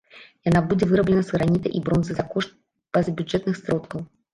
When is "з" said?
1.29-1.39